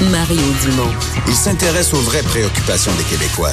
Mario 0.00 0.40
Dumont. 0.62 0.94
Il 1.26 1.34
s'intéresse 1.34 1.92
aux 1.92 2.00
vraies 2.00 2.22
préoccupations 2.22 2.92
des 2.94 3.02
Québécois. 3.02 3.50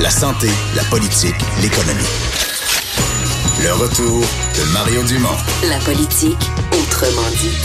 La 0.00 0.10
santé, 0.10 0.48
la 0.76 0.84
politique, 0.84 1.34
l'économie. 1.62 2.04
Le 3.62 3.72
retour 3.72 4.20
de 4.20 4.72
Mario 4.74 5.02
Dumont. 5.04 5.36
La 5.66 5.78
politique, 5.78 6.36
autrement 6.72 7.28
dit. 7.40 7.56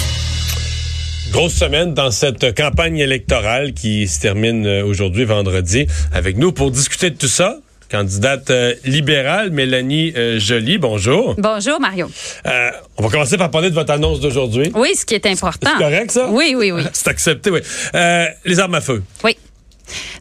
Grosse 1.31 1.55
semaine 1.55 1.93
dans 1.93 2.11
cette 2.11 2.55
campagne 2.55 2.99
électorale 2.99 3.73
qui 3.73 4.07
se 4.07 4.21
termine 4.21 4.65
euh, 4.65 4.85
aujourd'hui, 4.85 5.25
vendredi. 5.25 5.85
Avec 6.13 6.37
nous 6.37 6.53
pour 6.53 6.71
discuter 6.71 7.09
de 7.09 7.17
tout 7.17 7.27
ça, 7.27 7.57
candidate 7.93 8.49
euh, 8.49 8.73
libérale, 8.85 9.51
Mélanie 9.51 10.13
euh, 10.17 10.39
Joly. 10.39 10.79
Bonjour. 10.79 11.35
Bonjour, 11.37 11.79
Mario. 11.79 12.09
Euh, 12.47 12.71
on 12.97 13.03
va 13.03 13.09
commencer 13.09 13.37
par 13.37 13.51
parler 13.51 13.69
de 13.69 13.75
votre 13.75 13.91
annonce 13.91 14.19
d'aujourd'hui. 14.19 14.71
Oui, 14.73 14.95
ce 14.95 15.05
qui 15.05 15.13
est 15.13 15.27
important. 15.27 15.69
C'est 15.71 15.83
correct, 15.83 16.09
ça? 16.09 16.27
Oui, 16.27 16.55
oui, 16.57 16.71
oui. 16.71 16.81
C'est 16.93 17.09
accepté, 17.09 17.51
oui. 17.51 17.59
Euh, 17.93 18.25
les 18.45 18.59
armes 18.59 18.73
à 18.73 18.81
feu. 18.81 19.03
Oui. 19.23 19.37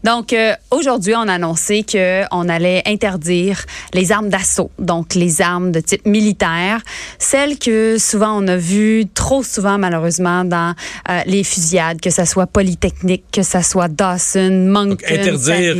Donc, 0.04 0.32
euh, 0.32 0.54
aujourd'hui, 0.70 1.14
on 1.16 1.28
a 1.28 1.34
annoncé 1.34 1.84
qu'on 1.90 2.48
allait 2.48 2.82
interdire 2.86 3.64
les 3.94 4.12
armes 4.12 4.28
d'assaut, 4.28 4.70
donc 4.78 5.14
les 5.14 5.40
armes 5.40 5.70
de 5.72 5.80
type 5.80 6.04
militaire, 6.06 6.80
celles 7.18 7.58
que 7.58 7.96
souvent 7.98 8.42
on 8.42 8.48
a 8.48 8.56
vues 8.56 9.04
trop 9.14 9.42
souvent, 9.42 9.78
malheureusement, 9.78 10.44
dans 10.44 10.74
euh, 11.08 11.20
les 11.26 11.44
fusillades, 11.44 12.00
que 12.00 12.10
ce 12.10 12.24
soit 12.24 12.46
Polytechnique, 12.46 13.24
que 13.32 13.42
ce 13.42 13.62
soit 13.62 13.88
Dawson, 13.88 14.66
Moncton. 14.68 14.88
Donc, 14.90 15.04
interdire 15.10 15.76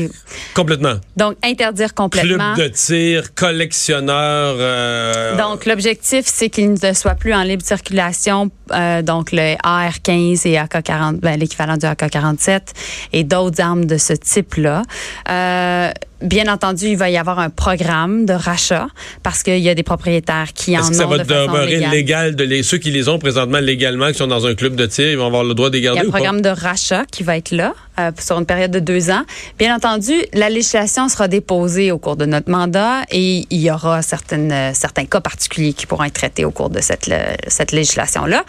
complètement. 0.55 0.95
Donc, 1.17 1.37
interdire 1.43 1.95
complètement. 1.95 2.55
Club 2.55 2.69
de 2.69 2.75
tir, 2.75 3.35
collectionneur. 3.35 4.57
euh, 4.59 5.37
Donc, 5.37 5.67
l'objectif, 5.67 6.25
c'est 6.27 6.49
qu'il 6.51 6.75
ne 6.75 6.93
soit 6.93 7.15
plus 7.15 7.35
en 7.35 7.43
libre 7.43 7.65
circulation, 7.65 8.51
donc 9.03 9.33
le 9.33 9.57
AR-15 9.63 10.47
et 10.47 10.57
AK-40, 10.59 11.21
ben, 11.21 11.39
l'équivalent 11.39 11.77
du 11.77 11.87
AK-47 11.87 12.61
et 13.13 13.25
d'autres 13.25 13.61
armes 13.61 13.72
de 13.77 13.97
ce 13.97 14.13
type-là. 14.13 14.83
Euh, 15.29 15.91
bien 16.23 16.53
entendu, 16.53 16.87
il 16.89 16.97
va 16.97 17.11
y 17.11 17.17
avoir 17.17 17.39
un 17.39 17.51
programme 17.51 18.27
de 18.27 18.33
rachat 18.33 18.87
parce 19.23 19.43
qu'il 19.43 19.59
y 19.59 19.69
a 19.69 19.75
des 19.75 19.83
propriétaires 19.83 20.53
qui 20.55 20.77
en 20.77 20.81
Est-ce 20.81 20.89
ont 20.89 20.91
que 20.91 20.97
ça 20.97 21.07
va 21.07 21.19
de 21.19 21.25
demeurer 21.25 21.75
légale. 21.77 21.91
légal 21.91 22.37
de 22.37 22.45
les, 22.45 22.63
ceux 22.63 22.79
qui 22.79 22.91
les 22.91 23.09
ont 23.09 23.19
présentement 23.19 23.59
légalement, 23.59 24.09
qui 24.09 24.15
sont 24.19 24.27
dans 24.27 24.47
un 24.47 24.55
club 24.55 24.75
de 24.77 24.87
tir, 24.87 25.11
ils 25.11 25.17
vont 25.19 25.27
avoir 25.27 25.45
le 25.45 25.55
droit 25.55 25.69
de 25.71 25.75
les 25.75 25.81
Il 25.81 25.83
y 25.83 25.85
garder 25.87 26.01
a 26.01 26.05
un 26.05 26.11
programme 26.11 26.41
de 26.41 26.49
rachat 26.49 27.05
qui 27.11 27.23
va 27.23 27.37
être 27.37 27.51
là 27.51 27.75
euh, 27.99 28.11
sur 28.21 28.39
une 28.39 28.47
période 28.47 28.71
de 28.71 28.79
deux 28.81 29.11
ans. 29.11 29.23
Bien 29.59 29.75
entendu, 29.77 30.13
la 30.33 30.49
législation 30.49 31.09
sera 31.09 31.29
déposée 31.29 31.91
au 31.93 31.99
cours 31.99 32.17
de 32.17 32.25
notre 32.27 32.51
mandat 32.51 33.03
et 33.11 33.47
il 33.51 33.61
y 33.61 33.71
aura 33.71 34.03
certaines, 34.03 34.53
euh, 34.53 34.71
certains 34.75 35.05
cas 35.07 35.21
particuliers 35.21 35.73
qui 35.73 35.87
pourront 35.87 36.05
être 36.05 36.15
traités 36.15 36.45
au 36.45 36.51
cours 36.51 36.71
de 36.71 36.81
cette, 36.81 37.07
le- 37.07 37.37
cette 37.49 37.73
législation-là. 37.73 38.45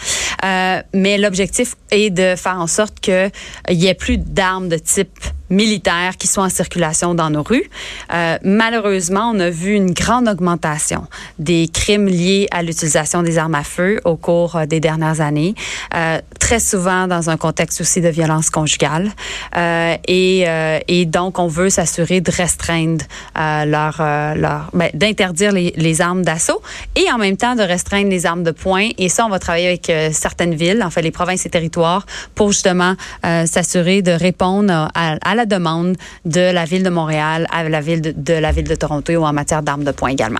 Euh, 0.45 0.81
mais 0.93 1.17
l'objectif 1.17 1.75
est 1.91 2.09
de 2.09 2.35
faire 2.35 2.57
en 2.59 2.67
sorte 2.67 2.99
qu'il 2.99 3.31
n'y 3.71 3.87
ait 3.87 3.93
plus 3.93 4.17
d'armes 4.17 4.69
de 4.69 4.77
type 4.77 5.19
militaires 5.53 6.17
qui 6.17 6.27
sont 6.27 6.41
en 6.41 6.49
circulation 6.49 7.15
dans 7.15 7.29
nos 7.29 7.43
rues. 7.43 7.69
Euh, 8.13 8.37
malheureusement, 8.43 9.31
on 9.33 9.39
a 9.39 9.49
vu 9.49 9.73
une 9.73 9.91
grande 9.93 10.27
augmentation 10.27 11.05
des 11.39 11.69
crimes 11.71 12.07
liés 12.07 12.47
à 12.51 12.63
l'utilisation 12.63 13.23
des 13.23 13.37
armes 13.37 13.55
à 13.55 13.63
feu 13.63 14.01
au 14.03 14.15
cours 14.15 14.55
euh, 14.55 14.65
des 14.65 14.79
dernières 14.79 15.21
années, 15.21 15.53
euh, 15.95 16.19
très 16.39 16.59
souvent 16.59 17.07
dans 17.07 17.29
un 17.29 17.37
contexte 17.37 17.79
aussi 17.81 18.01
de 18.01 18.09
violence 18.09 18.49
conjugale. 18.49 19.11
Et, 20.07 20.45
et 20.87 21.05
donc, 21.05 21.39
on 21.39 21.47
veut 21.47 21.69
s'assurer 21.69 22.21
de 22.21 22.31
restreindre 22.31 23.05
leur, 23.35 23.95
leur 24.35 24.69
ben, 24.73 24.89
d'interdire 24.93 25.51
les, 25.51 25.73
les 25.77 26.01
armes 26.01 26.23
d'assaut 26.23 26.61
et 26.95 27.09
en 27.11 27.17
même 27.17 27.37
temps 27.37 27.55
de 27.55 27.61
restreindre 27.61 28.09
les 28.09 28.25
armes 28.25 28.43
de 28.43 28.51
poing. 28.51 28.89
Et 28.97 29.09
ça, 29.09 29.25
on 29.25 29.29
va 29.29 29.39
travailler 29.39 29.67
avec 29.67 29.91
certaines 30.13 30.53
villes, 30.53 30.83
en 30.83 30.89
fait 30.89 31.01
les 31.01 31.11
provinces 31.11 31.45
et 31.45 31.49
territoires, 31.49 32.05
pour 32.35 32.51
justement 32.51 32.95
s'assurer 33.23 34.01
de 34.01 34.11
répondre 34.11 34.89
à, 34.93 35.15
à 35.21 35.35
la 35.35 35.42
demande 35.45 35.95
de 36.25 36.51
la 36.51 36.65
ville 36.65 36.83
de 36.83 36.89
Montréal, 36.89 37.47
à 37.51 37.67
la 37.67 37.81
ville 37.81 38.01
de, 38.01 38.33
la 38.33 38.51
ville 38.51 38.67
de 38.67 38.75
Toronto 38.75 39.13
ou 39.13 39.23
en 39.23 39.33
matière 39.33 39.63
d'armes 39.63 39.83
de 39.83 39.91
poing 39.91 40.09
également. 40.09 40.39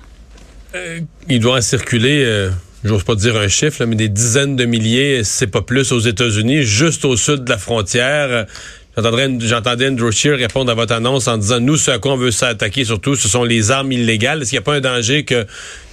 Il 1.30 1.40
doit 1.40 1.58
en 1.58 1.62
circuler, 1.62 2.24
euh, 2.26 2.50
j'ose 2.84 3.04
pas 3.04 3.16
dire 3.16 3.36
un 3.38 3.48
chiffre, 3.48 3.86
mais 3.86 3.96
des 3.96 4.10
dizaines 4.10 4.56
de 4.56 4.66
milliers, 4.66 5.24
c'est 5.24 5.48
pas 5.48 5.62
plus, 5.62 5.92
aux 5.92 6.00
États-Unis, 6.00 6.64
juste 6.64 7.06
au 7.06 7.16
sud 7.16 7.44
de 7.44 7.50
la 7.50 7.58
frontière. 7.58 8.48
J'entendais 8.96 9.88
Andrew 9.88 10.12
Scheer 10.12 10.38
répondre 10.38 10.72
à 10.72 10.76
votre 10.76 10.94
annonce 10.94 11.28
en 11.28 11.38
disant 11.38 11.60
nous, 11.60 11.78
ce 11.78 11.90
à 11.90 11.98
quoi 11.98 12.14
on 12.14 12.18
veut 12.18 12.30
s'attaquer 12.30 12.86
surtout, 12.86 13.16
ce 13.16 13.28
sont 13.28 13.44
les 13.44 13.72
armes 13.72 13.92
illégales. 13.92 14.42
Est-ce 14.42 14.52
qu'il 14.52 14.58
n'y 14.58 14.64
a 14.64 14.66
pas 14.66 14.76
un 14.76 14.82
danger 14.82 15.26
qu'il 15.26 15.46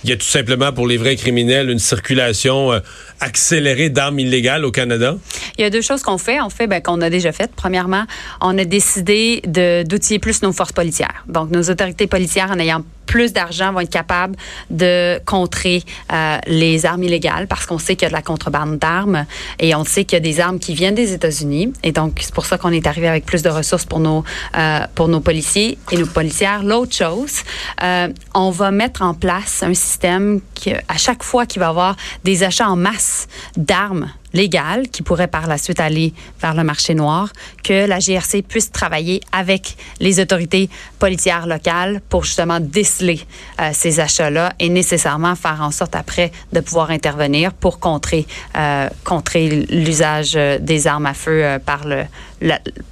y 0.04 0.12
a 0.12 0.16
tout 0.16 0.26
simplement 0.26 0.70
pour 0.72 0.86
les 0.86 0.98
vrais 0.98 1.16
criminels 1.16 1.70
une 1.70 1.78
circulation 1.78 2.72
euh, 2.72 2.80
accélérée 3.20 3.88
d'armes 3.88 4.18
illégales 4.18 4.66
au 4.66 4.70
Canada? 4.70 5.16
Il 5.56 5.62
y 5.62 5.64
a 5.64 5.70
deux 5.70 5.80
choses 5.80 6.02
qu'on 6.02 6.18
fait, 6.18 6.40
en 6.40 6.50
fait, 6.50 6.66
ben, 6.66 6.82
qu'on 6.82 7.00
a 7.00 7.08
déjà 7.08 7.32
faites. 7.32 7.52
Premièrement, 7.56 8.04
on 8.42 8.58
a 8.58 8.64
décidé 8.66 9.40
d'outiller 9.46 10.18
plus 10.18 10.42
nos 10.42 10.52
forces 10.52 10.72
policières. 10.72 11.24
Donc, 11.26 11.50
nos 11.50 11.70
autorités 11.70 12.06
policières, 12.06 12.50
en 12.50 12.58
ayant 12.58 12.84
plus 13.10 13.32
d'argent, 13.32 13.72
vont 13.72 13.80
être 13.80 13.90
capables 13.90 14.36
de 14.70 15.20
contrer 15.26 15.82
euh, 16.12 16.38
les 16.46 16.86
armes 16.86 17.02
illégales 17.02 17.48
parce 17.48 17.66
qu'on 17.66 17.80
sait 17.80 17.96
qu'il 17.96 18.04
y 18.04 18.06
a 18.06 18.08
de 18.10 18.14
la 18.14 18.22
contrebande 18.22 18.78
d'armes 18.78 19.26
et 19.58 19.74
on 19.74 19.84
sait 19.84 20.04
qu'il 20.04 20.14
y 20.14 20.18
a 20.18 20.20
des 20.20 20.38
armes 20.38 20.60
qui 20.60 20.74
viennent 20.74 20.94
des 20.94 21.12
États-Unis. 21.12 21.72
Et 21.82 21.90
donc, 21.90 22.18
c'est 22.20 22.32
pour 22.32 22.46
ça 22.46 22.56
qu'on 22.56 22.70
est 22.70 22.86
arrivé 22.86 23.08
avec 23.08 23.26
plus 23.26 23.42
de 23.42 23.48
ressources 23.48 23.84
pour 23.84 23.98
nos, 23.98 24.22
euh, 24.56 24.86
pour 24.94 25.08
nos 25.08 25.18
policiers 25.18 25.76
et 25.90 25.96
nos 25.96 26.06
policières. 26.06 26.62
L'autre 26.62 26.94
chose, 26.94 27.40
euh, 27.82 28.06
on 28.32 28.50
va 28.50 28.70
mettre 28.70 29.02
en 29.02 29.14
place 29.14 29.64
un 29.64 29.74
système 29.74 30.40
qui, 30.54 30.72
à 30.72 30.96
chaque 30.96 31.24
fois 31.24 31.46
qu'il 31.46 31.58
va 31.58 31.66
y 31.66 31.68
avoir 31.68 31.96
des 32.22 32.44
achats 32.44 32.68
en 32.68 32.76
masse 32.76 33.26
d'armes 33.56 34.08
légales 34.32 34.88
qui 34.88 35.02
pourraient 35.02 35.26
par 35.28 35.46
la 35.46 35.58
suite 35.58 35.80
aller 35.80 36.12
vers 36.40 36.54
le 36.54 36.64
marché 36.64 36.94
noir, 36.94 37.32
que 37.64 37.86
la 37.86 37.98
GRC 37.98 38.42
puisse 38.42 38.70
travailler 38.70 39.20
avec 39.32 39.76
les 40.00 40.20
autorités 40.20 40.68
policières 40.98 41.46
locales 41.46 42.00
pour 42.08 42.24
justement 42.24 42.60
déceler 42.60 43.20
euh, 43.60 43.70
ces 43.72 44.00
achats-là 44.00 44.52
et 44.58 44.68
nécessairement 44.68 45.34
faire 45.36 45.60
en 45.62 45.70
sorte 45.70 45.94
après 45.96 46.30
de 46.52 46.60
pouvoir 46.60 46.90
intervenir 46.90 47.52
pour 47.52 47.78
contrer, 47.80 48.26
euh, 48.56 48.88
contrer 49.04 49.48
l'usage 49.70 50.32
euh, 50.36 50.58
des 50.58 50.86
armes 50.86 51.06
à 51.06 51.14
feu 51.14 51.44
euh, 51.44 51.58
par, 51.58 51.86
le, 51.86 52.04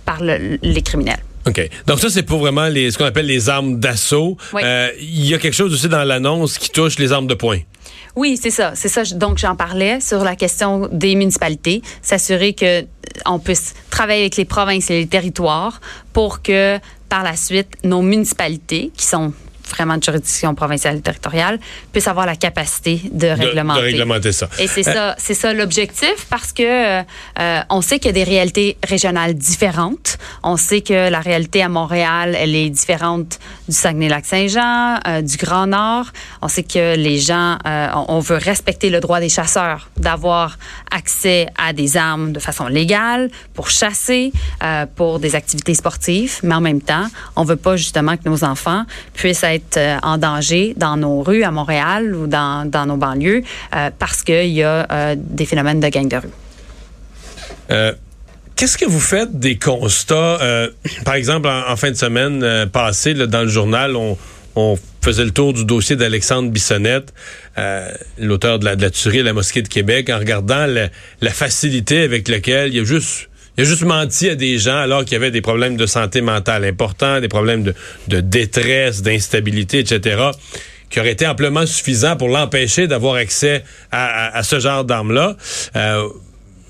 par 0.05 0.22
le- 0.22 0.59
les 0.62 0.82
criminels. 0.82 1.22
OK. 1.49 1.69
Donc 1.87 1.99
ça, 1.99 2.11
c'est 2.11 2.23
pour 2.23 2.39
vraiment 2.39 2.67
les, 2.67 2.91
ce 2.91 2.99
qu'on 2.99 3.07
appelle 3.07 3.27
les 3.27 3.49
armes 3.49 3.81
d'assaut. 3.81 4.37
Oui. 4.53 4.63
Euh, 4.65 4.91
Il 5.01 5.27
y 5.27 5.35
a 5.35 5.39
quelque 5.39 5.55
chose 5.55 5.73
aussi 5.73 5.89
dans 5.89 6.05
l'annonce 6.05 6.59
qui 6.59 6.71
touche 6.71 6.99
les 6.99 7.13
armes 7.13 7.27
de 7.27 7.35
poing. 7.35 7.61
Oui, 8.17 8.39
c'est 8.41 8.51
ça. 8.51 8.73
C'est 8.75 8.89
ça. 8.89 9.05
Donc, 9.15 9.39
j'en 9.39 9.55
parlais 9.55 10.01
sur 10.01 10.25
la 10.25 10.35
question 10.35 10.89
des 10.91 11.15
municipalités. 11.15 11.83
S'assurer 12.03 12.53
que 12.53 12.83
euh, 12.83 12.87
on 13.27 13.39
puisse 13.39 13.75
travailler 13.91 14.23
avec 14.23 14.37
les 14.37 14.45
provinces 14.45 14.91
et 14.91 15.01
les 15.01 15.07
territoires 15.07 15.81
pour 16.13 16.43
que, 16.43 16.79
par 17.09 17.23
la 17.23 17.37
suite, 17.37 17.69
nos 17.85 18.03
municipalités, 18.03 18.91
qui 18.97 19.07
sont 19.07 19.33
vraiment 19.69 19.97
de 19.97 20.03
juridiction 20.03 20.55
provinciale 20.55 20.97
et 20.97 21.01
territoriale, 21.01 21.59
puissent 21.93 22.09
avoir 22.09 22.27
la 22.27 22.37
capacité 22.37 23.01
de 23.12 23.29
réglementer. 23.29 23.81
de 23.81 23.87
réglementer 23.87 24.33
ça. 24.33 24.49
Et 24.59 24.67
c'est 24.67 24.87
Euh, 24.89 24.93
ça, 24.93 25.15
c'est 25.19 25.34
ça 25.34 25.53
l'objectif 25.53 26.27
parce 26.31 26.53
que 26.53 26.62
euh, 27.00 27.61
on 27.70 27.81
sait 27.81 27.99
qu'il 27.99 28.06
y 28.06 28.20
a 28.20 28.25
des 28.25 28.31
réalités 28.31 28.76
régionales 28.87 29.35
différentes. 29.35 30.19
On 30.43 30.56
sait 30.56 30.81
que 30.81 31.11
la 31.11 31.20
réalité 31.20 31.62
à 31.62 31.69
Montréal, 31.69 32.37
elle 32.38 32.55
est 32.55 32.70
différente 32.70 33.38
du 33.69 33.75
Saguenay-Lac-Saint-Jean, 33.75 35.00
euh, 35.06 35.23
du 35.23 35.37
Grand 35.37 35.67
Nord. 35.67 36.06
On 36.43 36.49
sait 36.49 36.62
que 36.62 36.97
les 36.97 37.19
gens, 37.19 37.59
euh, 37.67 37.88
on, 37.94 38.17
on 38.17 38.20
veut 38.20 38.37
respecter 38.37 38.91
le 38.91 39.00
droit 39.00 39.20
des 39.20 39.29
chasseurs 39.29 39.91
d'avoir 39.97 40.56
accès 40.91 41.47
à 41.56 41.73
des 41.73 41.97
armes 41.97 42.32
de 42.32 42.41
façon 42.41 42.67
légale 42.67 43.31
pour 43.55 43.70
chasser, 43.70 44.32
euh, 44.62 44.87
pour 44.97 45.19
des 45.19 45.35
activités 45.35 45.75
sportives, 45.75 46.41
mais 46.43 46.55
en 46.55 46.61
même 46.61 46.81
temps, 46.81 47.06
on 47.37 47.44
veut 47.44 47.56
pas 47.56 47.76
justement 47.76 48.17
que 48.17 48.29
nos 48.29 48.44
enfants 48.44 48.85
puissent 49.15 49.43
être 49.44 49.57
euh, 49.76 49.96
en 50.02 50.19
danger 50.19 50.75
dans 50.76 50.96
nos 50.96 51.22
rues 51.22 51.43
à 51.43 51.50
Montréal 51.50 52.14
ou 52.14 52.26
dans, 52.26 52.69
dans 52.69 52.87
nos 52.87 52.96
banlieues 52.96 53.43
euh, 53.75 53.90
parce 53.99 54.22
qu'il 54.22 54.49
y 54.49 54.62
a 54.62 54.87
euh, 54.90 55.16
des 55.16 55.46
phénomènes 55.46 55.81
de 55.81 55.88
gangs 55.88 56.08
de 56.08 56.16
rue. 56.16 57.94
Qu'est-ce 58.56 58.76
que 58.76 58.87
vous 58.87 59.00
faites 59.00 59.38
des 59.38 59.56
constats? 59.56 60.38
par 61.05 61.14
exemple, 61.14 61.49
en, 61.49 61.76
fin 61.76 61.90
de 61.90 61.96
semaine 61.96 62.66
passée, 62.72 63.14
dans 63.14 63.43
le 63.43 63.49
journal, 63.49 63.94
on, 63.94 64.16
faisais 65.00 65.25
le 65.25 65.31
tour 65.31 65.52
du 65.52 65.64
dossier 65.64 65.94
d'Alexandre 65.94 66.50
Bissonnette, 66.50 67.14
l'auteur 68.19 68.58
de 68.58 68.64
la, 68.64 68.75
de 68.75 68.82
la 68.82 68.90
tuerie 68.90 69.20
à 69.20 69.22
la 69.22 69.32
mosquée 69.32 69.62
de 69.62 69.69
Québec, 69.69 70.10
en 70.10 70.19
regardant 70.19 70.66
la, 70.66 70.88
la 71.20 71.31
facilité 71.31 72.02
avec 72.02 72.26
laquelle 72.26 72.75
il 72.75 72.81
a 72.81 72.84
juste 72.84 73.28
il 73.58 73.62
a 73.62 73.64
juste 73.64 73.82
menti 73.82 74.28
à 74.31 74.37
des 74.37 74.56
gens 74.56 74.78
alors 74.78 75.05
qu'il 75.05 75.14
y 75.14 75.16
avait 75.16 75.32
des 75.32 75.40
problèmes 75.40 75.76
de 75.76 75.84
santé 75.84 76.20
mentale 76.20 76.64
importants, 76.64 77.20
des 77.20 77.26
problèmes 77.26 77.64
de, 78.06 78.20
détresse, 78.20 79.02
d'instabilité, 79.02 79.81
etc., 79.81 80.31
qui 80.88 81.00
auraient 81.00 81.10
été 81.10 81.26
amplement 81.26 81.66
suffisants 81.66 82.16
pour 82.16 82.28
l'empêcher 82.28 82.87
d'avoir 82.87 83.16
accès 83.16 83.64
à 83.90 84.43
ce 84.44 84.60
genre 84.60 84.84
d'armes-là. 84.84 85.37
Euh, 85.76 86.08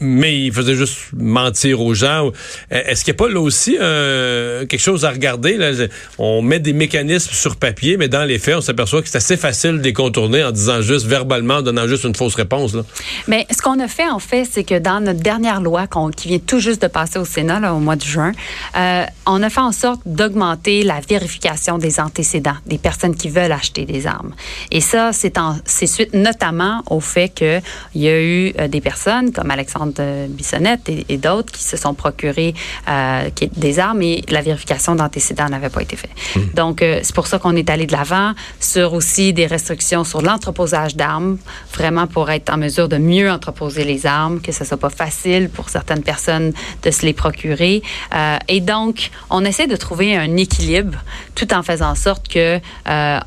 mais 0.00 0.40
il 0.40 0.52
faisait 0.52 0.74
juste 0.74 0.96
mentir 1.16 1.80
aux 1.80 1.94
gens. 1.94 2.30
Est-ce 2.70 3.04
qu'il 3.04 3.12
n'y 3.12 3.16
a 3.16 3.24
pas 3.24 3.32
là 3.32 3.40
aussi 3.40 3.76
euh, 3.80 4.66
quelque 4.66 4.80
chose 4.80 5.04
à 5.04 5.10
regarder? 5.10 5.56
Là? 5.56 5.72
On 6.18 6.42
met 6.42 6.58
des 6.58 6.72
mécanismes 6.72 7.32
sur 7.32 7.56
papier, 7.56 7.96
mais 7.96 8.08
dans 8.08 8.24
les 8.24 8.38
faits, 8.38 8.56
on 8.56 8.60
s'aperçoit 8.60 9.02
que 9.02 9.08
c'est 9.08 9.18
assez 9.18 9.36
facile 9.36 9.78
de 9.78 9.82
les 9.82 9.92
contourner 9.92 10.44
en 10.44 10.52
disant 10.52 10.80
juste 10.80 11.06
verbalement, 11.06 11.56
en 11.56 11.62
donnant 11.62 11.86
juste 11.86 12.04
une 12.04 12.14
fausse 12.14 12.34
réponse. 12.34 12.74
Là. 12.74 12.82
Mais 13.26 13.46
ce 13.50 13.62
qu'on 13.62 13.80
a 13.80 13.88
fait, 13.88 14.08
en 14.08 14.18
fait, 14.18 14.44
c'est 14.50 14.64
que 14.64 14.78
dans 14.78 15.00
notre 15.00 15.20
dernière 15.20 15.60
loi 15.60 15.86
qui 16.16 16.28
vient 16.28 16.38
tout 16.38 16.60
juste 16.60 16.82
de 16.82 16.86
passer 16.86 17.18
au 17.18 17.24
Sénat 17.24 17.72
au 17.72 17.80
mois 17.80 17.96
de 17.96 18.02
juin, 18.04 18.32
euh, 18.76 19.04
on 19.26 19.42
a 19.42 19.50
fait 19.50 19.60
en 19.60 19.72
sorte 19.72 20.00
d'augmenter 20.06 20.82
la 20.82 21.00
vérification 21.00 21.78
des 21.78 22.00
antécédents 22.00 22.56
des 22.66 22.78
personnes 22.78 23.16
qui 23.16 23.28
veulent 23.28 23.52
acheter 23.52 23.84
des 23.84 24.06
armes. 24.06 24.34
Et 24.70 24.80
ça, 24.80 25.10
c'est 25.12 25.86
suite 25.86 26.14
notamment 26.14 26.82
au 26.90 27.00
fait 27.00 27.28
qu'il 27.28 27.62
y 27.94 28.08
a 28.08 28.20
eu 28.20 28.52
euh, 28.58 28.68
des 28.68 28.80
personnes 28.80 29.32
comme 29.32 29.50
Alexandre 29.50 29.87
euh, 29.98 30.26
Bissonnette 30.28 30.88
et, 30.88 31.06
et 31.08 31.16
d'autres 31.16 31.52
qui 31.52 31.62
se 31.62 31.76
sont 31.76 31.94
procurés 31.94 32.54
euh, 32.88 33.30
des 33.56 33.78
armes 33.78 34.02
et 34.02 34.24
la 34.28 34.42
vérification 34.42 34.94
d'antécédents 34.94 35.48
n'avait 35.48 35.68
pas 35.68 35.82
été 35.82 35.96
faite. 35.96 36.10
Donc, 36.54 36.82
euh, 36.82 37.00
c'est 37.02 37.14
pour 37.14 37.26
ça 37.26 37.38
qu'on 37.38 37.56
est 37.56 37.70
allé 37.70 37.86
de 37.86 37.92
l'avant 37.92 38.32
sur 38.60 38.94
aussi 38.94 39.32
des 39.32 39.46
restrictions 39.46 40.04
sur 40.04 40.22
l'entreposage 40.22 40.96
d'armes, 40.96 41.38
vraiment 41.72 42.06
pour 42.06 42.30
être 42.30 42.50
en 42.52 42.56
mesure 42.56 42.88
de 42.88 42.98
mieux 42.98 43.30
entreposer 43.30 43.84
les 43.84 44.06
armes, 44.06 44.40
que 44.40 44.52
ce 44.52 44.64
soit 44.64 44.76
pas 44.76 44.90
facile 44.90 45.48
pour 45.48 45.68
certaines 45.68 46.02
personnes 46.02 46.52
de 46.82 46.90
se 46.90 47.04
les 47.04 47.12
procurer. 47.12 47.82
Euh, 48.14 48.36
et 48.48 48.60
donc, 48.60 49.10
on 49.30 49.44
essaie 49.44 49.66
de 49.66 49.76
trouver 49.76 50.16
un 50.16 50.36
équilibre 50.36 50.98
tout 51.34 51.52
en 51.54 51.62
faisant 51.62 51.90
en 51.90 51.94
sorte 51.94 52.28
que 52.28 52.60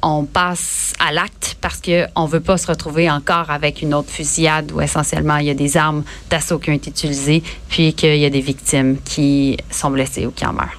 on 0.04 0.26
passe 0.26 0.94
à 1.00 1.12
l'acte 1.12 1.58
parce 1.62 1.80
que 1.80 2.06
on 2.16 2.26
veut 2.26 2.40
pas 2.40 2.58
se 2.58 2.68
retrouver 2.68 3.10
encore 3.10 3.50
avec 3.50 3.82
une 3.82 3.94
autre 3.94 4.10
fusillade 4.10 4.72
où 4.72 4.82
essentiellement 4.82 5.38
il 5.38 5.48
y 5.48 5.50
a 5.50 5.54
des 5.54 5.78
armes 5.78 6.04
d'assaut 6.30 6.51
qui 6.60 6.70
ont 6.70 6.74
été 6.74 6.90
utilisées 6.90 7.44
puis 7.70 7.94
qu'il 7.94 8.18
y 8.18 8.26
a 8.26 8.30
des 8.30 8.42
victimes 8.42 8.98
qui 9.04 9.58
sont 9.70 9.90
blessées 9.92 10.26
ou 10.26 10.32
qui 10.32 10.46
en 10.46 10.54
meurent. 10.54 10.78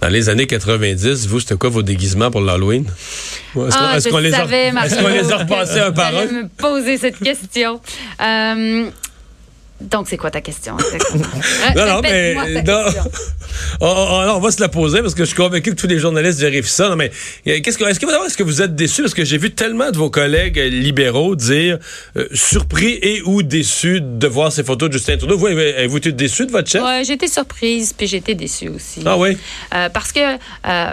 Dans 0.00 0.08
les 0.10 0.28
années 0.28 0.46
90, 0.46 1.26
vous, 1.28 1.40
c'était 1.40 1.54
quoi 1.56 1.70
vos 1.70 1.82
déguisements 1.82 2.30
pour 2.30 2.42
l'Halloween? 2.42 2.84
Est-ce 2.84 3.54
qu'on- 3.54 3.66
Ah, 3.72 3.96
est-ce 3.96 4.08
qu'on 4.10 4.18
les, 4.18 4.34
a- 4.34 4.44
est-ce 4.44 5.00
qu'on 5.00 5.08
les 5.08 5.32
a 5.32 5.36
repassés 5.38 5.80
un 5.80 5.92
par 5.92 6.14
un? 6.14 6.26
me 6.26 6.48
poser 6.48 6.98
cette 6.98 7.18
question. 7.20 7.80
Euh, 8.20 8.90
donc, 9.80 10.08
c'est 10.08 10.16
quoi 10.16 10.30
ta 10.30 10.40
question? 10.40 10.76
Non, 11.76 11.86
non, 11.86 12.00
mais 12.02 12.34
Répète-moi 12.38 12.62
ta 12.62 12.72
non. 12.72 12.84
question. 12.84 13.10
on, 13.80 14.38
va 14.38 14.50
se 14.50 14.60
la 14.60 14.68
poser 14.68 15.00
parce 15.00 15.14
que 15.14 15.22
je 15.24 15.28
suis 15.28 15.36
convaincu 15.36 15.70
que 15.70 15.76
tous 15.80 15.86
les 15.86 15.98
journalistes 15.98 16.38
vérifient 16.40 16.70
ça. 16.70 16.88
Non, 16.88 16.96
mais 16.96 17.10
euh, 17.48 17.60
qu'est-ce 17.60 17.76
que, 17.78 17.84
est-ce 17.84 17.98
que, 17.98 18.06
est-ce 18.26 18.36
que 18.36 18.42
vous 18.42 18.62
êtes 18.62 18.74
déçus? 18.76 19.02
Parce 19.02 19.14
que 19.14 19.24
j'ai 19.24 19.38
vu 19.38 19.50
tellement 19.50 19.90
de 19.90 19.96
vos 19.96 20.10
collègues 20.10 20.58
euh, 20.58 20.68
libéraux 20.68 21.34
dire 21.34 21.78
euh, 22.16 22.28
surpris 22.32 22.98
et 23.02 23.22
ou 23.22 23.42
déçus 23.42 24.00
de 24.00 24.26
voir 24.26 24.52
ces 24.52 24.62
photos 24.62 24.88
de 24.88 24.94
Justin 24.94 25.16
Trudeau. 25.16 25.36
Vous, 25.36 25.46
avez- 25.46 25.74
avez-vous 25.74 25.96
été 25.98 26.12
déçus 26.12 26.46
de 26.46 26.52
votre 26.52 26.70
chef? 26.70 26.82
Ouais, 26.82 27.02
j'ai 27.04 27.14
été 27.14 27.26
surprise, 27.28 27.92
puis 27.92 28.06
j'ai 28.06 28.18
été 28.18 28.34
déçue 28.34 28.68
aussi. 28.68 29.00
Ah 29.04 29.18
oui? 29.18 29.36
Euh, 29.74 29.88
parce 29.88 30.12
que 30.12 30.20
euh, 30.20 30.90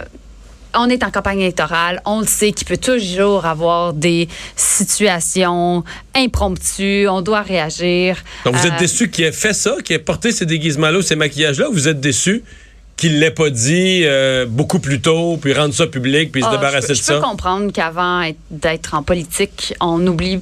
on 0.75 0.89
est 0.89 1.03
en 1.03 1.11
campagne 1.11 1.39
électorale, 1.41 2.01
on 2.05 2.21
le 2.21 2.27
sait 2.27 2.51
qu'il 2.51 2.67
peut 2.67 2.77
toujours 2.77 3.45
avoir 3.45 3.93
des 3.93 4.27
situations 4.55 5.83
impromptues, 6.15 7.07
on 7.07 7.21
doit 7.21 7.41
réagir. 7.41 8.17
Donc, 8.45 8.55
vous 8.55 8.65
êtes 8.67 8.73
Euh, 8.73 8.79
déçus 8.79 9.09
qu'il 9.09 9.25
ait 9.25 9.31
fait 9.31 9.53
ça, 9.53 9.75
qu'il 9.83 9.95
ait 9.95 9.99
porté 9.99 10.31
ces 10.31 10.45
déguisements-là 10.45 10.99
ou 10.99 11.01
ces 11.01 11.15
maquillages-là, 11.15 11.69
ou 11.69 11.73
vous 11.73 11.87
êtes 11.87 11.99
déçus 11.99 12.43
qu'il 12.97 13.19
l'ait 13.19 13.31
pas 13.31 13.49
dit 13.49 14.03
euh, 14.05 14.45
beaucoup 14.47 14.79
plus 14.79 15.01
tôt, 15.01 15.37
puis 15.41 15.53
rendre 15.53 15.73
ça 15.73 15.87
public, 15.87 16.31
puis 16.31 16.41
se 16.41 16.47
ah, 16.47 16.51
débarrasser 16.51 16.93
je, 16.93 16.93
de 16.93 16.93
peux- 16.93 16.95
je 16.99 17.01
ça? 17.03 17.13
peux 17.15 17.21
comprendre 17.21 17.71
qu'avant 17.73 18.21
être- 18.21 18.37
d'être 18.51 18.93
en 18.93 19.03
politique, 19.03 19.73
on 19.79 20.05
oublie 20.05 20.39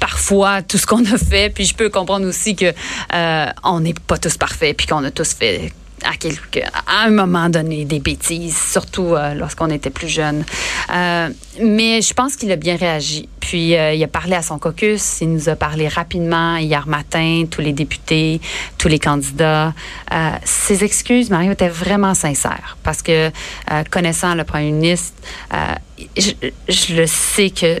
parfois 0.00 0.62
tout 0.62 0.78
ce 0.78 0.86
qu'on 0.86 1.04
a 1.04 1.18
fait, 1.18 1.50
puis 1.54 1.64
je 1.66 1.74
peux 1.74 1.88
comprendre 1.90 2.26
aussi 2.26 2.56
que 2.56 2.72
euh, 3.14 3.46
on 3.64 3.80
n'est 3.80 3.94
pas 3.94 4.18
tous 4.18 4.36
parfaits, 4.36 4.76
puis 4.76 4.86
qu'on 4.86 5.04
a 5.04 5.10
tous 5.10 5.34
fait 5.34 5.72
à, 6.04 6.16
quelque, 6.16 6.60
à 6.60 7.04
un 7.04 7.10
moment 7.10 7.48
donné 7.48 7.84
des 7.84 8.00
bêtises, 8.00 8.56
surtout 8.56 9.14
euh, 9.14 9.34
lorsqu'on 9.34 9.68
était 9.68 9.90
plus 9.90 10.08
jeune. 10.08 10.44
Euh, 10.92 11.28
mais 11.62 12.02
je 12.02 12.14
pense 12.14 12.36
qu'il 12.36 12.50
a 12.52 12.56
bien 12.56 12.76
réagi. 12.76 13.28
Puis 13.40 13.74
euh, 13.74 13.94
il 13.94 14.04
a 14.04 14.08
parlé 14.08 14.34
à 14.34 14.42
son 14.42 14.58
caucus, 14.58 15.20
il 15.20 15.32
nous 15.32 15.48
a 15.48 15.56
parlé 15.56 15.88
rapidement 15.88 16.56
hier 16.56 16.86
matin, 16.86 17.44
tous 17.50 17.60
les 17.60 17.72
députés, 17.72 18.40
tous 18.78 18.88
les 18.88 18.98
candidats. 18.98 19.72
Euh, 20.12 20.30
ses 20.44 20.84
excuses, 20.84 21.30
Mario, 21.30 21.52
étaient 21.52 21.68
vraiment 21.68 22.14
sincères 22.14 22.76
parce 22.82 23.02
que 23.02 23.28
euh, 23.28 23.82
connaissant 23.90 24.34
le 24.34 24.44
premier 24.44 24.70
ministre, 24.70 25.16
euh, 25.52 25.74
je, 26.16 26.30
je 26.68 26.94
le 26.94 27.06
sais 27.06 27.50
que 27.50 27.78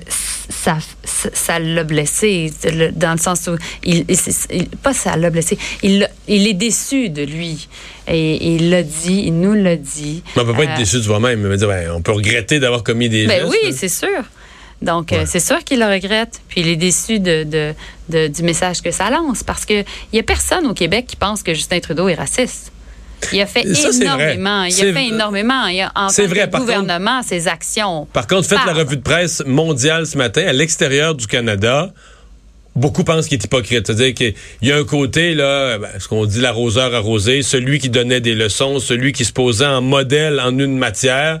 ça 0.48 0.78
ça 1.32 1.58
l'a 1.58 1.84
blessé 1.84 2.50
le- 2.64 2.90
dans 2.92 3.12
le 3.12 3.18
sens 3.18 3.46
où 3.48 3.56
il, 3.84 4.04
pas 4.82 4.92
ça 4.92 5.16
l'a 5.16 5.30
blessé 5.30 5.58
il, 5.82 6.08
il 6.28 6.46
est 6.46 6.54
déçu 6.54 7.08
de 7.10 7.22
lui 7.22 7.68
et, 8.08 8.34
et 8.34 8.54
il 8.56 8.70
l'a 8.70 8.82
dit 8.82 9.22
il 9.26 9.40
nous 9.40 9.54
l'a 9.54 9.76
dit 9.76 10.22
Mais 10.36 10.42
on 10.42 10.46
peut 10.46 10.52
pas 10.54 10.60
Euh, 10.62 10.64
être 10.64 10.76
déçu 10.78 10.96
de 10.96 11.02
soi-même. 11.02 11.40
mais 11.40 11.56
dire, 11.56 11.68
ben, 11.68 11.90
on 11.94 12.02
peut 12.02 12.12
regretter 12.12 12.58
d'avoir 12.60 12.82
commis 12.82 13.08
des 13.08 13.26
ben 13.26 13.40
gestes. 13.42 13.56
oui 13.64 13.72
c'est 13.72 13.88
sûr 13.88 14.22
donc 14.82 15.12
euh, 15.12 15.24
c'est 15.26 15.40
sûr 15.40 15.62
qu'il 15.62 15.78
le 15.80 15.86
regrette 15.86 16.40
puis 16.48 16.62
il 16.62 16.68
est 16.68 16.76
déçu 16.76 17.18
de, 17.20 17.44
de- 17.44 17.74
de- 18.08 18.28
du 18.28 18.42
message 18.42 18.80
que 18.82 18.90
ça 18.90 19.10
lance 19.10 19.42
parce 19.42 19.64
que 19.66 19.80
il 20.12 20.16
y 20.16 20.18
a 20.18 20.22
personne 20.22 20.66
au 20.66 20.74
Québec 20.74 21.04
qui 21.06 21.16
pense 21.16 21.42
que 21.42 21.52
Justin 21.54 21.80
Trudeau 21.80 22.08
est 22.08 22.14
raciste 22.14 22.69
il 23.32 23.40
a 23.40 23.46
fait 23.46 23.74
Ça, 23.74 23.90
énormément. 23.90 24.64
Il 24.64 24.72
a 24.72 24.92
fait 24.92 25.06
énormément. 25.08 25.66
Il 25.66 25.80
a, 25.80 25.92
en 25.94 26.08
C'est 26.08 26.22
tant 26.24 26.28
vrai, 26.28 26.40
que 26.40 26.50
par 26.50 26.60
contre- 26.60 26.72
gouvernement, 26.72 27.22
ses 27.22 27.48
actions. 27.48 28.06
Par 28.12 28.26
contre, 28.26 28.48
faites 28.48 28.64
la 28.66 28.72
revue 28.72 28.96
de 28.96 29.02
presse 29.02 29.42
mondiale 29.46 30.06
ce 30.06 30.16
matin 30.18 30.46
à 30.46 30.52
l'extérieur 30.52 31.14
du 31.14 31.26
Canada. 31.26 31.92
Beaucoup 32.76 33.02
pensent 33.02 33.26
qu'il 33.26 33.38
est 33.38 33.44
hypocrite. 33.44 33.86
C'est-à-dire 33.88 34.14
qu'il 34.14 34.34
y 34.62 34.70
a 34.72 34.76
un 34.76 34.84
côté, 34.84 35.34
là, 35.34 35.76
ben, 35.78 35.88
ce 35.98 36.06
qu'on 36.06 36.24
dit 36.24 36.40
l'arroseur 36.40 36.94
arrosé, 36.94 37.42
celui 37.42 37.78
qui 37.80 37.90
donnait 37.90 38.20
des 38.20 38.34
leçons, 38.34 38.78
celui 38.78 39.12
qui 39.12 39.24
se 39.24 39.32
posait 39.32 39.66
en 39.66 39.82
modèle 39.82 40.38
en 40.40 40.56
une 40.56 40.78
matière. 40.78 41.40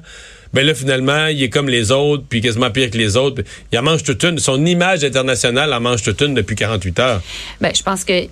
Ben 0.52 0.66
là, 0.66 0.74
finalement, 0.74 1.26
il 1.26 1.40
est 1.44 1.48
comme 1.48 1.68
les 1.68 1.92
autres, 1.92 2.24
puis 2.28 2.40
quasiment 2.40 2.72
pire 2.72 2.90
que 2.90 2.98
les 2.98 3.16
autres. 3.16 3.42
Il 3.70 3.78
en 3.78 3.82
mange 3.82 4.02
toute 4.02 4.24
une. 4.24 4.40
Son 4.40 4.66
image 4.66 5.04
internationale 5.04 5.72
en 5.72 5.78
mange 5.80 6.02
toute 6.02 6.20
une 6.20 6.34
depuis 6.34 6.56
48 6.56 6.98
heures. 6.98 7.22
Ben, 7.60 7.70
je 7.72 7.82
pense 7.84 8.02
qu'il 8.04 8.28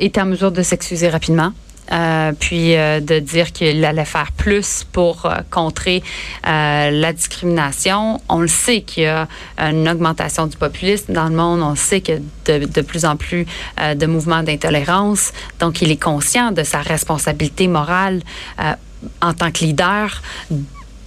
été 0.00 0.20
en 0.20 0.26
mesure 0.26 0.50
de 0.50 0.62
s'excuser 0.62 1.08
rapidement. 1.08 1.52
Euh, 1.92 2.32
puis 2.38 2.76
euh, 2.76 3.00
de 3.00 3.18
dire 3.18 3.52
qu'il 3.52 3.84
allait 3.84 4.04
faire 4.04 4.32
plus 4.32 4.84
pour 4.92 5.24
euh, 5.26 5.36
contrer 5.50 6.02
la 6.44 7.12
discrimination. 7.12 8.20
On 8.28 8.40
le 8.40 8.48
sait 8.48 8.82
qu'il 8.82 9.04
y 9.04 9.06
a 9.06 9.28
une 9.58 9.88
augmentation 9.88 10.46
du 10.46 10.56
populisme 10.56 11.12
dans 11.12 11.28
le 11.28 11.34
monde. 11.34 11.60
On 11.62 11.74
sait 11.74 12.00
qu'il 12.00 12.22
y 12.48 12.50
a 12.52 12.58
de, 12.58 12.80
plus 12.80 13.04
en 13.04 13.16
plus 13.16 13.46
de 13.78 14.06
mouvements 14.06 14.42
d'intolérance. 14.42 15.32
Donc, 15.60 15.82
il 15.82 15.90
est 15.90 16.02
conscient 16.02 16.52
de 16.52 16.62
sa 16.62 16.80
responsabilité 16.80 17.68
morale 17.68 18.22
en 19.20 19.34
tant 19.34 19.50
que 19.50 19.64
leader 19.64 20.22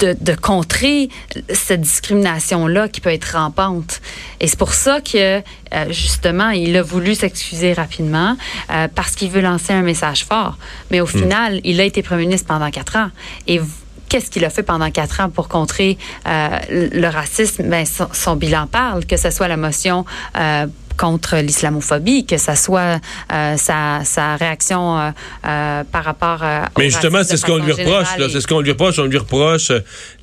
de, 0.01 0.17
de 0.20 0.34
contrer 0.34 1.10
cette 1.50 1.81
discrimination-là 1.81 2.89
qui 2.89 3.01
peut 3.01 3.13
être 3.13 3.38
rampante. 3.38 4.01
Et 4.39 4.48
c'est 4.48 4.60
pour 4.60 4.74
ça 4.74 5.00
que, 5.00 5.39
euh, 5.39 5.41
justement, 5.89 6.50
il 6.50 6.75
a 6.75 6.81
voulu 6.81 7.15
s'excuser 7.15 7.74
rapidement 7.74 8.36
euh, 8.72 8.88
parce 8.93 9.15
qu'il 9.15 9.29
veut 9.29 9.41
lancer 9.41 9.74
un 9.74 9.84
message 9.84 10.25
fort. 10.25 10.58
Mais 10.89 11.00
au 11.00 11.05
final, 11.05 11.62
il 11.63 11.79
a 11.79 11.84
été 11.84 12.01
premier 12.01 12.25
ministre 12.25 12.48
pendant 12.48 12.72
quatre 12.72 12.98
ans. 12.98 13.10
Et 13.48 13.62
qu'est-ce 14.10 14.29
qu'il 14.29 14.43
a 14.43 14.50
fait 14.50 14.63
pendant 14.63 14.91
quatre 14.91 15.22
ans 15.22 15.29
pour 15.29 15.48
contrer 15.48 15.98
euh, 16.27 16.50
le 16.70 17.08
racisme? 17.08 17.63
Ben, 17.70 17.86
son, 17.86 18.08
son 18.12 18.36
bilan 18.36 18.67
parle, 18.67 19.05
que 19.05 19.17
ce 19.17 19.29
soit 19.29 19.48
la 19.48 19.58
motion 19.58 20.05
euh, 20.38 20.67
contre 21.01 21.38
l'islamophobie, 21.38 22.27
que 22.27 22.38
ce 22.38 22.53
soit 22.53 23.00
euh, 23.34 23.58
sa, 23.58 24.01
sa 24.05 24.36
réaction 24.36 25.00
euh, 25.00 25.10
euh, 25.48 25.84
par 25.91 26.03
rapport 26.03 26.41
au 26.75 26.79
Mais 26.79 26.91
justement, 26.91 27.24
c'est 27.24 27.38
ce 27.38 27.46
qu'on 27.46 27.58
lui 27.58 27.72
reproche. 27.72 28.08
et- 28.20 28.29
C'est 28.29 28.39
ce 28.41 28.46
qu'on 28.48 28.60
lui 28.62 28.70
reproche. 28.72 29.00
On 29.00 29.05
lui 29.05 29.17
reproche 29.17 29.72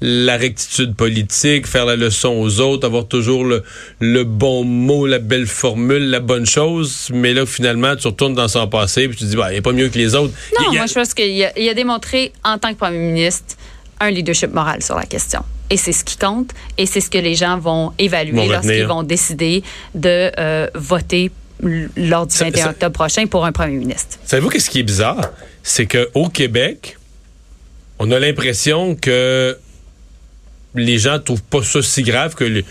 la 0.00 0.36
rectitude 0.36 0.94
politique, 0.94 1.66
faire 1.66 1.84
la 1.84 1.96
leçon 1.96 2.28
aux 2.28 2.60
autres, 2.60 2.86
avoir 2.86 3.06
toujours 3.08 3.44
le, 3.44 3.64
le 3.98 4.22
bon 4.22 4.62
mot, 4.62 5.04
la 5.08 5.18
belle 5.18 5.48
formule, 5.48 6.10
la 6.10 6.20
bonne 6.20 6.46
chose. 6.46 7.08
Mais 7.12 7.34
là, 7.34 7.44
finalement, 7.44 7.96
tu 7.96 8.06
retournes 8.06 8.34
dans 8.34 8.46
son 8.48 8.68
passé 8.68 9.08
puis 9.08 9.16
tu 9.18 9.24
te 9.24 9.30
dis, 9.30 9.36
bah, 9.36 9.50
il 9.50 9.56
n'est 9.56 9.60
pas 9.62 9.72
mieux 9.72 9.88
que 9.88 9.98
les 9.98 10.14
autres. 10.14 10.32
Non, 10.60 10.70
a- 10.70 10.76
moi, 10.76 10.86
je 10.86 10.94
pense 10.94 11.12
qu'il 11.12 11.42
a, 11.44 11.58
il 11.58 11.68
a 11.68 11.74
démontré, 11.74 12.32
en 12.44 12.56
tant 12.58 12.68
que 12.72 12.78
premier 12.78 12.98
ministre, 12.98 13.56
un 13.98 14.10
leadership 14.10 14.52
moral 14.54 14.80
sur 14.80 14.94
la 14.96 15.06
question. 15.06 15.40
Et 15.70 15.76
c'est 15.76 15.92
ce 15.92 16.04
qui 16.04 16.16
compte, 16.16 16.50
et 16.78 16.86
c'est 16.86 17.00
ce 17.00 17.10
que 17.10 17.18
les 17.18 17.34
gens 17.34 17.58
vont 17.58 17.92
évaluer 17.98 18.46
lorsqu'ils 18.48 18.86
vont 18.86 19.02
décider 19.02 19.62
de 19.94 20.30
euh, 20.38 20.66
voter 20.74 21.30
lors 21.96 22.26
du 22.26 22.34
Ça- 22.34 22.44
21 22.46 22.64
ça- 22.64 22.70
octobre 22.70 22.92
prochain 22.94 23.26
pour 23.26 23.44
un 23.44 23.52
premier 23.52 23.76
ministre. 23.76 24.16
Savez-vous 24.24 24.48
qu'est-ce 24.48 24.70
qui 24.70 24.80
est 24.80 24.84
bizarre? 24.84 25.30
C'est 25.62 25.86
qu'au 25.86 26.28
Québec, 26.28 26.96
on 27.98 28.10
a 28.12 28.18
l'impression 28.18 28.94
que 28.94 29.58
les 30.74 30.98
gens 30.98 31.18
trouvent 31.18 31.42
pas 31.42 31.62
ça 31.62 31.82
si 31.82 32.02
grave 32.02 32.34
que 32.34 32.44
le, 32.44 32.62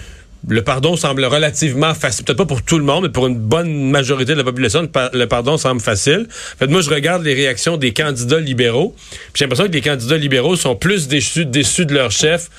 le 0.47 0.61
pardon 0.63 0.95
semble 0.95 1.25
relativement 1.25 1.93
facile. 1.93 2.23
Peut-être 2.25 2.37
pas 2.37 2.45
pour 2.45 2.61
tout 2.61 2.77
le 2.77 2.85
monde, 2.85 3.03
mais 3.03 3.09
pour 3.11 3.27
une 3.27 3.37
bonne 3.37 3.89
majorité 3.89 4.33
de 4.33 4.37
la 4.37 4.43
population, 4.43 4.81
le, 4.83 4.87
par- 4.87 5.09
le 5.13 5.27
pardon 5.27 5.57
semble 5.57 5.81
facile. 5.81 6.27
En 6.55 6.57
fait, 6.59 6.67
moi, 6.67 6.81
je 6.81 6.89
regarde 6.89 7.23
les 7.23 7.33
réactions 7.33 7.75
des 7.77 7.91
candidats 7.93 8.39
libéraux. 8.39 8.95
puis 9.09 9.31
J'ai 9.35 9.45
l'impression 9.45 9.67
que 9.67 9.73
les 9.73 9.81
candidats 9.81 10.17
libéraux 10.17 10.55
sont 10.55 10.75
plus 10.75 11.07
déçus, 11.07 11.45
déçus 11.45 11.85
de 11.85 11.93
leur 11.93 12.11
chef 12.11 12.49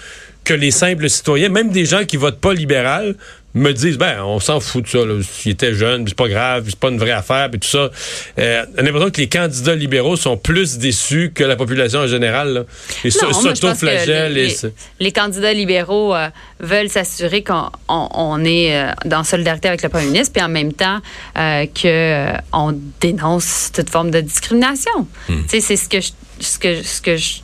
que 0.48 0.54
les 0.54 0.70
simples 0.70 1.08
citoyens. 1.10 1.50
Même 1.50 1.70
des 1.70 1.84
gens 1.84 2.04
qui 2.04 2.16
votent 2.16 2.40
pas 2.40 2.54
libéral 2.54 3.14
me 3.54 3.72
disent, 3.72 3.98
ben, 3.98 4.22
on 4.22 4.40
s'en 4.40 4.60
fout 4.60 4.84
de 4.84 4.88
ça. 4.88 4.98
là. 5.04 5.14
S'il 5.22 5.52
était 5.52 5.74
jeune, 5.74 6.06
c'est 6.06 6.16
pas 6.16 6.28
grave, 6.28 6.64
c'est 6.66 6.78
pas 6.78 6.88
une 6.88 6.98
vraie 6.98 7.10
affaire, 7.12 7.50
puis 7.50 7.58
tout 7.60 7.66
ça. 7.68 7.90
Euh, 8.38 8.64
j'ai 8.76 8.82
l'impression 8.84 9.10
que 9.10 9.20
les 9.20 9.28
candidats 9.28 9.74
libéraux 9.74 10.16
sont 10.16 10.36
plus 10.36 10.78
déçus 10.78 11.32
que 11.34 11.44
la 11.44 11.56
population 11.56 12.00
en 12.00 12.06
général. 12.06 12.52
Là. 12.52 12.60
Et 13.04 13.08
Non, 13.08 13.30
moi, 13.30 13.30
je 13.30 13.32
pense 13.32 13.42
que 13.52 13.54
s'auto-flagellent. 13.56 14.32
les, 14.32 14.54
et 15.00 15.12
candidats 15.12 15.52
libéraux 15.52 16.14
euh, 16.14 16.28
veulent 16.60 16.88
s'assurer 16.90 17.42
qu'on 17.42 17.70
on, 17.88 18.08
on 18.14 18.44
est 18.44 18.74
euh, 18.76 18.92
dans 19.06 19.24
solidarité 19.24 19.68
avec 19.68 19.82
le 19.82 19.88
premier 19.88 20.06
ministre, 20.06 20.32
puis 20.34 20.42
en 20.42 20.48
même 20.50 20.72
temps 20.72 20.98
euh, 21.38 21.66
que 21.66 21.86
euh, 22.32 22.32
on 22.52 22.74
dénonce 23.00 23.70
toute 23.74 23.90
forme 23.90 24.10
de 24.10 24.20
discrimination. 24.20 25.06
Hmm. 25.28 25.40
C'est 25.48 25.60
ce 25.60 25.88
que 25.88 26.00
je, 26.00 26.10
ce 26.40 26.58
que 26.58 26.82
ce 26.82 27.00
que 27.00 27.16
je- 27.16 27.40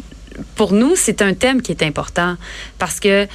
pour 0.56 0.72
nous, 0.72 0.96
c'est 0.96 1.22
un 1.22 1.34
thème 1.34 1.62
qui 1.62 1.72
est 1.72 1.82
important 1.82 2.36
parce 2.78 3.00
que 3.00 3.26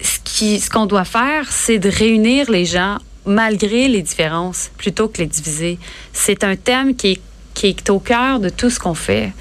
ce 0.00 0.70
qu'on 0.70 0.86
doit 0.86 1.04
faire, 1.04 1.50
c'est 1.50 1.78
de 1.78 1.88
réunir 1.88 2.50
les 2.50 2.64
gens 2.64 2.98
malgré 3.26 3.88
les 3.88 4.02
différences 4.02 4.70
plutôt 4.76 5.08
que 5.08 5.18
les 5.18 5.26
diviser. 5.26 5.78
C'est 6.12 6.44
un 6.44 6.56
thème 6.56 6.94
qui 6.94 7.12
est 7.12 7.20
qui 7.54 7.68
est 7.68 7.90
au 7.90 8.00
cœur 8.00 8.40
de 8.40 8.48
tout 8.48 8.68
ce 8.68 8.78
qu'on 8.78 8.94
fait. 8.94 9.32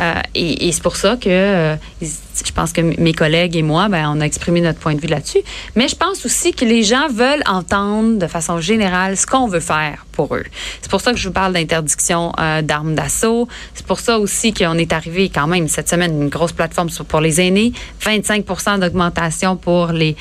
Euh, 0.00 0.14
et 0.34 0.72
c'est 0.72 0.82
pour 0.82 0.96
ça 0.96 1.16
que 1.16 1.28
euh, 1.28 1.76
je 2.00 2.52
pense 2.52 2.72
que 2.72 2.80
mes 2.80 3.12
collègues 3.12 3.56
et 3.56 3.62
moi, 3.62 3.88
ben, 3.88 4.10
on 4.14 4.20
a 4.20 4.24
exprimé 4.24 4.60
notre 4.60 4.78
point 4.78 4.94
de 4.94 5.00
vue 5.00 5.08
là-dessus. 5.08 5.40
Mais 5.76 5.86
je 5.86 5.94
pense 5.94 6.24
aussi 6.24 6.52
que 6.52 6.64
les 6.64 6.82
gens 6.82 7.08
veulent 7.08 7.42
entendre 7.46 8.18
de 8.18 8.26
façon 8.26 8.60
générale 8.60 9.16
ce 9.16 9.26
qu'on 9.26 9.46
veut 9.46 9.60
faire 9.60 10.06
pour 10.12 10.34
eux. 10.34 10.44
C'est 10.80 10.90
pour 10.90 11.00
ça 11.00 11.12
que 11.12 11.18
je 11.18 11.28
vous 11.28 11.34
parle 11.34 11.52
d'interdiction 11.52 12.32
euh, 12.40 12.62
d'armes 12.62 12.94
d'assaut. 12.94 13.48
C'est 13.74 13.86
pour 13.86 14.00
ça 14.00 14.18
aussi 14.18 14.52
qu'on 14.54 14.78
est 14.78 14.92
arrivé 14.92 15.28
quand 15.28 15.46
même 15.46 15.68
cette 15.68 15.88
semaine 15.88 16.22
une 16.22 16.28
grosse 16.28 16.52
plateforme 16.52 16.88
pour 17.06 17.20
les 17.20 17.40
aînés, 17.40 17.72
25% 18.02 18.80
d'augmentation 18.80 19.56
pour 19.56 19.88
les, 19.88 20.16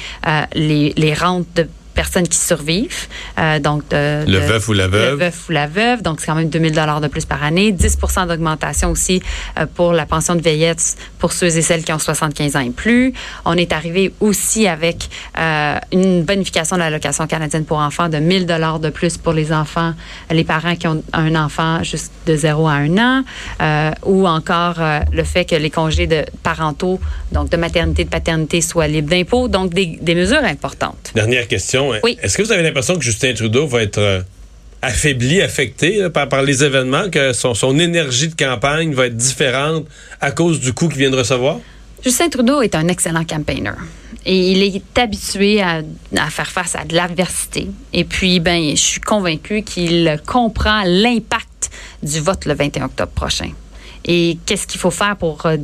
les, 0.54 0.94
les 0.96 1.14
rentes 1.14 1.48
de 1.56 1.68
personnes 2.02 2.28
qui 2.28 2.38
survivent. 2.38 3.08
Euh, 3.40 3.60
donc 3.60 3.82
de, 3.90 4.24
Le 4.26 4.40
de- 4.40 4.46
veuf 4.52 4.68
ou 4.70 4.74
la 4.74 4.88
veuve. 4.88 5.12
Le 5.20 5.26
veuf 5.26 5.50
ou 5.50 5.52
la 5.52 5.68
veuve. 5.68 6.02
Donc, 6.04 6.20
c'est 6.20 6.28
quand 6.28 6.36
même 6.36 6.50
2000 6.50 6.72
dollars 6.74 7.02
de 7.02 7.08
plus 7.08 7.26
par 7.26 7.44
année. 7.44 7.72
10% 7.72 8.28
d'augmentation 8.28 8.92
aussi 8.92 9.22
euh, 9.60 9.66
pour 9.78 9.92
la 9.94 10.06
pension 10.06 10.36
de 10.36 10.42
vieillesse 10.42 10.96
pour 11.20 11.32
ceux 11.34 11.52
et 11.58 11.62
celles 11.62 11.84
qui 11.84 11.92
ont 11.92 12.00
75 12.00 12.56
ans 12.56 12.60
et 12.62 12.70
plus. 12.70 13.14
On 13.46 13.56
est 13.64 13.74
arrivé 13.74 14.14
aussi 14.20 14.68
avec 14.68 15.10
euh, 15.38 15.78
une 15.92 16.24
bonification 16.24 16.76
de 16.78 16.82
l'allocation 16.82 17.26
canadienne 17.28 17.66
pour 17.66 17.80
enfants 17.80 18.10
de 18.10 18.18
1000 18.18 18.46
dollars 18.46 18.80
de 18.80 18.90
plus 18.90 19.18
pour 19.18 19.34
les 19.34 19.52
enfants, 19.52 19.94
les 20.32 20.44
parents 20.44 20.76
qui 20.76 20.88
ont 20.88 21.04
un 21.14 21.34
enfant 21.36 21.84
juste 21.84 22.12
de 22.28 22.36
0 22.36 22.68
à 22.68 22.74
1 22.74 22.98
an, 22.98 23.24
ou 24.06 24.28
encore 24.28 24.76
le 25.12 25.24
fait 25.24 25.46
que 25.46 25.56
les 25.56 25.70
congés 25.72 26.08
de 26.08 26.22
parentaux, 26.44 27.00
donc 27.32 27.50
de 27.50 27.58
maternité, 27.58 28.04
de 28.04 28.10
paternité, 28.10 28.62
soient 28.62 28.88
libres 28.88 29.10
d'impôts. 29.10 29.48
Donc, 29.48 29.74
des, 29.74 29.98
des 30.02 30.16
mesures 30.16 30.44
importantes. 30.44 31.12
Dernière 31.16 31.48
question. 31.48 31.87
Oui. 32.04 32.18
Est-ce 32.22 32.38
que 32.38 32.44
vous 32.44 32.52
avez 32.52 32.64
l'impression 32.64 32.96
que 32.96 33.04
Justin 33.04 33.34
Trudeau 33.34 33.68
va 33.68 33.84
être 33.84 33.98
euh, 33.98 34.22
affaibli, 34.82 35.42
affecté 35.42 35.98
là, 35.98 36.10
par, 36.10 36.30
par 36.30 36.44
les 36.44 36.64
événements, 36.64 37.10
que 37.10 37.34
son, 37.34 37.54
son 37.54 37.78
énergie 37.80 38.28
de 38.28 38.36
campagne 38.36 38.94
va 38.94 39.08
être 39.08 39.18
différente 39.18 39.86
à 40.22 40.32
cause 40.32 40.60
du 40.60 40.74
coup 40.74 40.88
qu'il 40.88 41.00
vient 41.00 41.12
de 41.12 41.18
recevoir? 41.18 41.60
Justin 42.04 42.30
Trudeau 42.30 42.62
est 42.62 42.76
un 42.76 42.88
excellent 42.88 43.26
campaigner. 43.26 43.72
Et 44.26 44.52
il 44.52 44.62
est 44.64 45.00
habitué 45.00 45.62
à, 45.62 45.82
à 46.18 46.30
faire 46.30 46.52
face 46.52 46.76
à 46.76 46.84
de 46.84 46.96
l'adversité. 46.96 47.68
Et 47.94 48.04
puis, 48.04 48.40
ben, 48.40 48.72
je 48.72 48.82
suis 48.82 49.02
convaincue 49.02 49.64
qu'il 49.64 50.20
comprend 50.26 50.84
l'impact 50.86 51.72
du 52.04 52.20
vote 52.20 52.46
le 52.46 52.54
21 52.54 52.86
octobre 52.86 53.12
prochain. 53.14 53.52
Et 54.06 54.38
qu'est-ce 54.46 54.68
qu'il 54.68 54.80
faut 54.80 54.92
faire 54.92 55.16
pour 55.18 55.46
euh, 55.46 55.58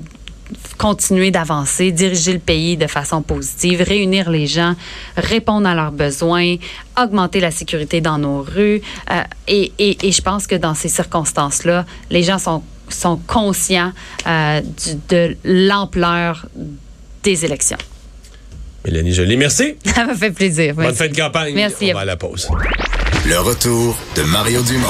continuer 0.77 1.31
d'avancer, 1.31 1.91
diriger 1.91 2.33
le 2.33 2.39
pays 2.39 2.77
de 2.77 2.87
façon 2.87 3.21
positive, 3.21 3.81
réunir 3.81 4.29
les 4.29 4.47
gens, 4.47 4.75
répondre 5.17 5.67
à 5.67 5.75
leurs 5.75 5.91
besoins, 5.91 6.55
augmenter 7.01 7.39
la 7.39 7.51
sécurité 7.51 8.01
dans 8.01 8.17
nos 8.17 8.41
rues. 8.41 8.81
Euh, 9.11 9.21
et, 9.47 9.71
et- 9.79 10.07
et 10.07 10.11
je 10.11 10.21
pense 10.21 10.47
que 10.47 10.55
dans 10.55 10.73
ces 10.75 10.89
circonstances-là, 10.89 11.85
les 12.09 12.23
gens 12.23 12.39
sont, 12.39 12.63
sont 12.89 13.17
conscients 13.27 13.91
euh, 14.27 14.61
du- 14.61 14.99
de 15.09 15.37
l'ampleur 15.43 16.45
des 17.23 17.45
élections. 17.45 17.77
Mélanie 18.85 19.13
Joly, 19.13 19.37
merci. 19.37 19.75
Ça 19.85 20.05
m'a 20.05 20.13
fait 20.15 20.31
plaisir. 20.31 20.75
Bonne 20.75 20.85
Merci. 20.85 20.97
fin 20.99 21.07
de 21.07 21.15
campagne. 21.15 21.53
Merci. 21.55 21.87
On 21.91 21.93
va 21.93 22.01
à 22.01 22.05
la 22.05 22.17
pause. 22.17 22.49
Le 23.25 23.39
retour 23.39 23.95
de 24.17 24.23
Mario 24.23 24.61
Dumont. 24.61 24.89